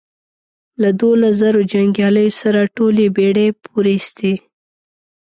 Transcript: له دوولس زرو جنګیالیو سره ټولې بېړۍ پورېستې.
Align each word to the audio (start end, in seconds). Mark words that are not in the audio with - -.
له 0.81 0.89
دوولس 0.99 1.33
زرو 1.41 1.61
جنګیالیو 1.71 2.37
سره 2.41 2.61
ټولې 2.75 3.05
بېړۍ 3.15 3.47
پورېستې. 3.65 4.33